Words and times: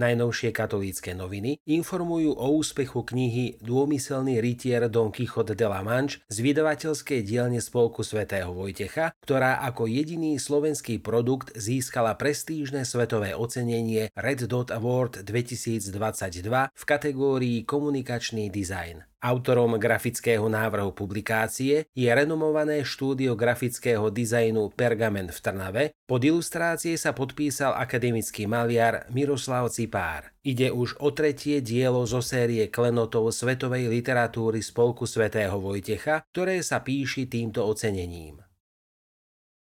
Najnovšie 0.00 0.56
katolícke 0.56 1.12
noviny 1.12 1.60
informujú 1.68 2.32
o 2.32 2.56
úspechu 2.56 3.04
knihy 3.04 3.60
Dômyselný 3.60 4.40
rytier 4.40 4.88
Don 4.88 5.12
Quixote 5.12 5.52
de 5.52 5.68
la 5.68 5.84
Manche 5.84 6.24
z 6.32 6.40
vydavateľskej 6.40 7.20
dielne 7.20 7.60
Spolku 7.60 8.00
svätého 8.00 8.48
Vojtecha, 8.48 9.12
ktorá 9.20 9.60
ako 9.68 9.84
jediný 9.84 10.40
slovenský 10.40 11.04
produkt 11.04 11.52
získala 11.52 12.16
prestížne 12.16 12.88
svetové 12.88 13.36
ocenenie 13.36 14.08
Red 14.16 14.48
Dot 14.48 14.72
Award 14.72 15.20
2022 15.20 15.92
v 16.72 16.84
kategórii 16.88 17.68
komunikačný 17.68 18.48
dizajn. 18.48 19.09
Autorom 19.20 19.76
grafického 19.76 20.48
návrhu 20.48 20.96
publikácie 20.96 21.84
je 21.92 22.08
renomované 22.08 22.80
štúdio 22.80 23.36
grafického 23.36 24.08
dizajnu 24.08 24.72
Pergament 24.72 25.28
v 25.28 25.38
Trnave. 25.44 25.84
Pod 26.08 26.24
ilustrácie 26.24 26.96
sa 26.96 27.12
podpísal 27.12 27.76
akademický 27.76 28.48
maliar 28.48 29.04
Miroslav 29.12 29.68
Cipár. 29.68 30.32
Ide 30.40 30.72
už 30.72 30.96
o 31.04 31.12
tretie 31.12 31.60
dielo 31.60 32.00
zo 32.08 32.24
série 32.24 32.72
klenotov 32.72 33.28
svetovej 33.28 33.92
literatúry 33.92 34.64
Spolku 34.64 35.04
svätého 35.04 35.60
Vojtecha, 35.60 36.24
ktoré 36.32 36.64
sa 36.64 36.80
píši 36.80 37.28
týmto 37.28 37.68
ocenením. 37.68 38.40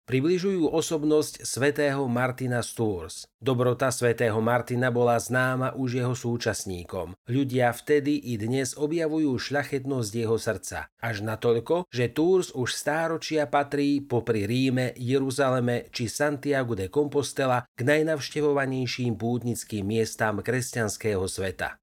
Približujú 0.04 0.68
osobnosť 0.68 1.48
svätého 1.48 2.04
Martina 2.12 2.60
Tours. 2.60 3.24
Dobrota 3.40 3.88
svätého 3.88 4.36
Martina 4.44 4.92
bola 4.92 5.16
známa 5.16 5.80
už 5.80 6.04
jeho 6.04 6.12
súčasníkom. 6.12 7.16
Ľudia 7.24 7.72
vtedy 7.72 8.20
i 8.20 8.36
dnes 8.36 8.76
objavujú 8.76 9.32
šľachetnosť 9.40 10.12
jeho 10.12 10.36
srdca. 10.36 10.92
Až 11.00 11.24
natoľko, 11.24 11.88
že 11.88 12.12
Tours 12.12 12.52
už 12.52 12.76
stáročia 12.76 13.48
patrí 13.48 14.04
popri 14.04 14.44
Ríme, 14.44 14.92
Jeruzaleme 15.00 15.88
či 15.96 16.12
Santiago 16.12 16.76
de 16.76 16.92
Compostela 16.92 17.64
k 17.72 17.88
najnavštevovanejším 17.88 19.16
pútnickým 19.16 19.88
miestam 19.88 20.44
kresťanského 20.44 21.24
sveta. 21.32 21.80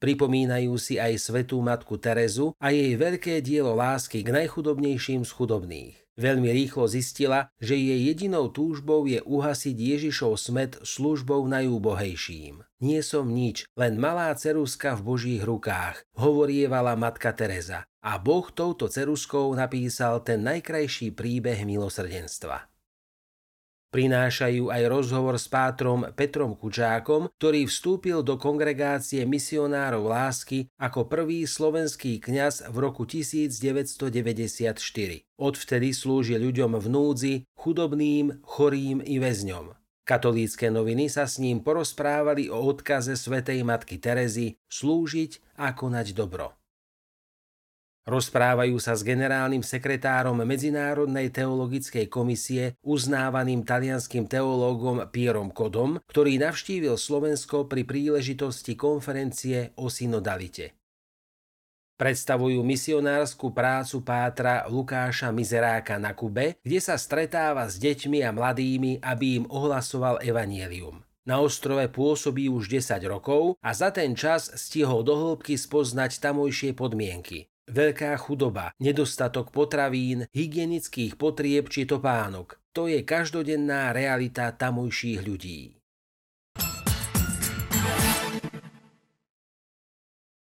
Pripomínajú 0.00 0.72
si 0.80 0.96
aj 0.96 1.20
svetú 1.20 1.60
matku 1.60 2.00
Terezu 2.00 2.56
a 2.56 2.72
jej 2.72 2.96
veľké 2.96 3.44
dielo 3.44 3.76
lásky 3.76 4.24
k 4.24 4.32
najchudobnejším 4.32 5.28
z 5.28 5.32
chudobných. 5.36 6.00
Veľmi 6.20 6.52
rýchlo 6.52 6.84
zistila, 6.84 7.48
že 7.56 7.80
jej 7.80 8.12
jedinou 8.12 8.52
túžbou 8.52 9.08
je 9.08 9.24
uhasiť 9.24 9.72
Ježišov 9.72 10.36
smet 10.36 10.76
službou 10.84 11.48
najúbohejším. 11.48 12.60
Nie 12.84 13.00
som 13.00 13.32
nič, 13.32 13.64
len 13.72 13.96
malá 13.96 14.28
ceruska 14.36 15.00
v 15.00 15.16
Božích 15.16 15.40
rukách, 15.40 16.04
hovorievala 16.20 16.92
matka 16.92 17.32
Teresa. 17.32 17.88
A 18.04 18.20
Boh 18.20 18.48
touto 18.52 18.88
ceruskou 18.88 19.52
napísal 19.56 20.20
ten 20.20 20.44
najkrajší 20.44 21.12
príbeh 21.16 21.64
milosrdenstva. 21.64 22.69
Prinášajú 23.90 24.70
aj 24.70 24.82
rozhovor 24.86 25.34
s 25.34 25.50
pátrom 25.50 26.06
Petrom 26.14 26.54
Kučákom, 26.54 27.26
ktorý 27.42 27.66
vstúpil 27.66 28.22
do 28.22 28.38
kongregácie 28.38 29.26
misionárov 29.26 30.06
lásky 30.06 30.70
ako 30.78 31.10
prvý 31.10 31.42
slovenský 31.42 32.22
kňaz 32.22 32.70
v 32.70 32.76
roku 32.78 33.02
1994. 33.02 34.78
Odvtedy 35.34 35.90
slúži 35.90 36.38
ľuďom 36.38 36.78
v 36.78 36.86
núdzi, 36.86 37.34
chudobným, 37.58 38.38
chorým 38.46 39.02
i 39.02 39.18
väzňom. 39.18 39.74
Katolícke 40.06 40.70
noviny 40.70 41.10
sa 41.10 41.26
s 41.26 41.42
ním 41.42 41.58
porozprávali 41.58 42.46
o 42.46 42.62
odkaze 42.62 43.18
svätej 43.18 43.66
matky 43.66 43.98
Terezy 43.98 44.54
slúžiť 44.70 45.58
a 45.58 45.74
konať 45.74 46.14
dobro. 46.14 46.59
Rozprávajú 48.08 48.80
sa 48.80 48.96
s 48.96 49.04
generálnym 49.04 49.60
sekretárom 49.60 50.40
Medzinárodnej 50.40 51.28
teologickej 51.28 52.08
komisie, 52.08 52.80
uznávaným 52.80 53.60
talianským 53.60 54.24
teológom 54.24 55.04
Pierom 55.12 55.52
Kodom, 55.52 56.00
ktorý 56.08 56.40
navštívil 56.40 56.96
Slovensko 56.96 57.68
pri 57.68 57.84
príležitosti 57.84 58.72
konferencie 58.72 59.76
o 59.76 59.92
synodalite. 59.92 60.80
Predstavujú 62.00 62.64
misionárskú 62.64 63.52
prácu 63.52 64.00
pátra 64.00 64.64
Lukáša 64.72 65.28
Mizeráka 65.36 66.00
na 66.00 66.16
Kube, 66.16 66.56
kde 66.64 66.80
sa 66.80 66.96
stretáva 66.96 67.68
s 67.68 67.76
deťmi 67.76 68.24
a 68.24 68.32
mladými, 68.32 69.04
aby 69.04 69.36
im 69.36 69.44
ohlasoval 69.52 70.24
evanielium. 70.24 71.04
Na 71.28 71.44
ostrove 71.44 71.84
pôsobí 71.92 72.48
už 72.48 72.72
10 72.72 73.04
rokov 73.04 73.60
a 73.60 73.76
za 73.76 73.92
ten 73.92 74.16
čas 74.16 74.48
stihol 74.56 75.04
dohlbky 75.04 75.60
spoznať 75.60 76.16
tamojšie 76.24 76.72
podmienky. 76.72 77.49
Veľká 77.66 78.14
chudoba, 78.20 78.72
nedostatok 78.78 79.50
potravín, 79.50 80.30
hygienických 80.30 81.18
potrieb 81.18 81.72
či 81.72 81.88
topánok. 81.88 82.60
To 82.70 82.86
je 82.86 83.02
každodenná 83.02 83.90
realita 83.90 84.54
tamojších 84.54 85.20
ľudí. 85.26 85.79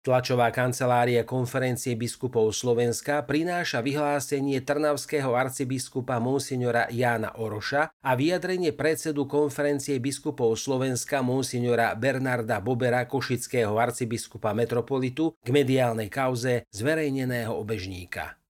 Tlačová 0.02 0.50
kancelária 0.50 1.22
konferencie 1.22 1.94
biskupov 1.94 2.50
Slovenska 2.50 3.22
prináša 3.22 3.86
vyhlásenie 3.86 4.58
trnavského 4.58 5.30
arcibiskupa 5.30 6.18
monsignora 6.18 6.90
Jána 6.90 7.38
Oroša 7.38 7.94
a 8.02 8.10
vyjadrenie 8.18 8.74
predsedu 8.74 9.30
konferencie 9.30 10.02
biskupov 10.02 10.58
Slovenska 10.58 11.22
monsignora 11.22 11.94
Bernarda 11.94 12.58
Bobera 12.58 13.06
košického 13.06 13.78
arcibiskupa 13.78 14.50
metropolitu 14.50 15.38
k 15.38 15.48
mediálnej 15.54 16.10
kauze 16.10 16.66
zverejneného 16.74 17.54
obežníka. 17.54 18.42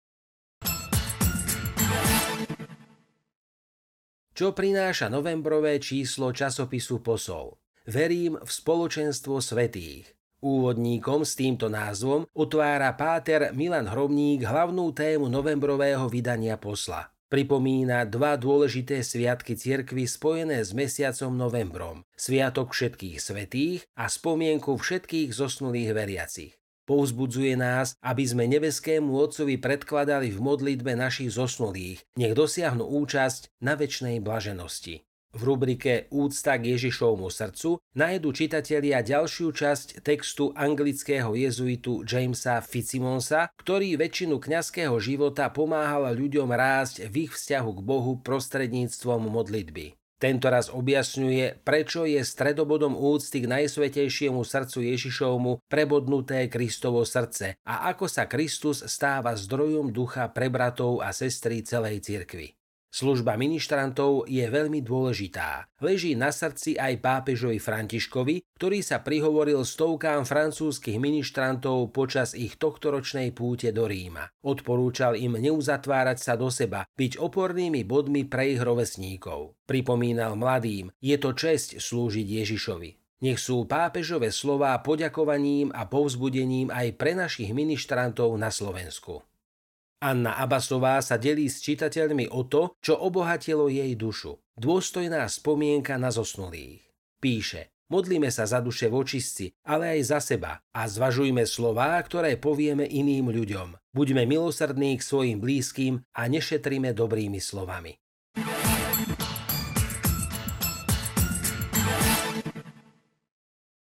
Čo 4.33 4.57
prináša 4.57 5.13
novembrové 5.13 5.77
číslo 5.85 6.33
časopisu 6.33 7.05
Posol? 7.05 7.61
Verím 7.85 8.41
v 8.41 8.49
spoločenstvo 8.49 9.37
svetých. 9.45 10.22
Úvodníkom 10.43 11.23
s 11.23 11.39
týmto 11.39 11.71
názvom 11.71 12.27
otvára 12.35 12.91
páter 12.99 13.55
Milan 13.55 13.87
Hromník 13.87 14.43
hlavnú 14.43 14.91
tému 14.91 15.31
novembrového 15.31 16.11
vydania 16.11 16.59
posla. 16.59 17.15
Pripomína 17.31 18.03
dva 18.11 18.35
dôležité 18.35 19.07
sviatky 19.07 19.55
cirkvy 19.55 20.03
spojené 20.11 20.67
s 20.67 20.75
mesiacom 20.75 21.31
novembrom. 21.31 22.03
Sviatok 22.19 22.75
všetkých 22.75 23.23
svetých 23.23 23.87
a 23.95 24.11
spomienku 24.11 24.75
všetkých 24.75 25.31
zosnulých 25.31 25.95
veriacich. 25.95 26.59
Povzbudzuje 26.91 27.55
nás, 27.55 27.95
aby 28.03 28.27
sme 28.27 28.51
nebeskému 28.51 29.15
Otcovi 29.15 29.63
predkladali 29.63 30.35
v 30.35 30.43
modlitbe 30.43 30.99
našich 30.99 31.31
zosnulých, 31.31 32.03
nech 32.19 32.35
dosiahnu 32.35 32.83
účasť 32.83 33.63
na 33.63 33.79
väčšnej 33.79 34.19
blaženosti. 34.19 35.07
V 35.33 35.49
rubrike 35.49 36.13
Úcta 36.13 36.61
k 36.61 36.77
Ježišovmu 36.77 37.33
srdcu 37.33 37.81
nájdu 37.97 38.37
čitatelia 38.37 39.01
ďalšiu 39.01 39.49
časť 39.49 40.05
textu 40.05 40.53
anglického 40.53 41.33
jezuitu 41.33 42.05
Jamesa 42.05 42.61
Fitzsimonsa, 42.61 43.49
ktorý 43.57 43.97
väčšinu 43.97 44.37
kňazského 44.37 44.93
života 45.01 45.49
pomáhal 45.49 46.13
ľuďom 46.13 46.53
rásť 46.53 47.09
v 47.09 47.25
ich 47.25 47.33
vzťahu 47.33 47.71
k 47.73 47.81
Bohu 47.81 48.13
prostredníctvom 48.21 49.33
modlitby. 49.33 49.97
Tento 50.23 50.47
raz 50.53 50.71
objasňuje, 50.71 51.67
prečo 51.67 52.07
je 52.07 52.23
stredobodom 52.23 52.95
úcty 52.95 53.43
k 53.43 53.51
najsvetejšiemu 53.51 54.47
srdcu 54.47 54.79
Ježišovmu 54.95 55.67
prebodnuté 55.67 56.47
Kristovo 56.47 57.03
srdce 57.03 57.59
a 57.67 57.91
ako 57.91 58.07
sa 58.07 58.31
Kristus 58.31 58.87
stáva 58.87 59.35
zdrojom 59.35 59.91
ducha 59.91 60.31
pre 60.31 60.47
bratov 60.47 61.03
a 61.03 61.11
sestry 61.11 61.67
celej 61.67 62.07
cirkvi. 62.07 62.55
Služba 62.93 63.41
ministrantov 63.41 64.29
je 64.29 64.45
veľmi 64.45 64.85
dôležitá. 64.85 65.65
Leží 65.81 66.13
na 66.13 66.29
srdci 66.29 66.77
aj 66.77 67.01
pápežovi 67.01 67.57
Františkovi, 67.57 68.53
ktorý 68.61 68.85
sa 68.85 69.01
prihovoril 69.01 69.65
stovkám 69.65 70.29
francúzskych 70.29 71.01
ministrantov 71.01 71.89
počas 71.97 72.37
ich 72.37 72.61
tohtoročnej 72.61 73.33
púte 73.33 73.73
do 73.73 73.89
Ríma. 73.89 74.29
Odporúčal 74.45 75.17
im 75.17 75.41
neuzatvárať 75.41 76.19
sa 76.21 76.37
do 76.37 76.53
seba, 76.53 76.85
byť 76.93 77.17
opornými 77.17 77.81
bodmi 77.89 78.29
pre 78.29 78.53
ich 78.53 78.61
rovesníkov. 78.61 79.57
Pripomínal 79.65 80.37
mladým, 80.37 80.93
je 81.01 81.17
to 81.17 81.33
česť 81.33 81.81
slúžiť 81.81 82.29
Ježišovi. 82.29 82.91
Nech 83.25 83.41
sú 83.41 83.65
pápežové 83.65 84.29
slová 84.29 84.77
poďakovaním 84.85 85.73
a 85.73 85.89
povzbudením 85.89 86.69
aj 86.69 87.01
pre 87.01 87.17
našich 87.17 87.57
ministrantov 87.57 88.37
na 88.37 88.53
Slovensku. 88.53 89.25
Anna 90.03 90.35
Abasová 90.35 90.99
sa 90.99 91.15
delí 91.15 91.47
s 91.47 91.63
čitateľmi 91.63 92.27
o 92.35 92.43
to, 92.43 92.75
čo 92.83 92.99
obohatilo 92.99 93.71
jej 93.71 93.95
dušu. 93.95 94.35
Dôstojná 94.59 95.31
spomienka 95.31 95.95
na 95.95 96.11
zosnulých. 96.11 96.83
Píše, 97.23 97.71
modlíme 97.87 98.27
sa 98.35 98.43
za 98.43 98.59
duše 98.59 98.91
vočistci, 98.91 99.55
ale 99.63 99.95
aj 99.95 100.01
za 100.03 100.19
seba 100.19 100.59
a 100.75 100.91
zvažujme 100.91 101.47
slová, 101.47 101.95
ktoré 102.03 102.35
povieme 102.35 102.83
iným 102.83 103.31
ľuďom. 103.31 103.79
Buďme 103.95 104.27
milosrdní 104.27 104.99
k 104.99 105.07
svojim 105.07 105.39
blízkym 105.39 106.03
a 106.19 106.27
nešetríme 106.27 106.91
dobrými 106.91 107.39
slovami. 107.39 108.02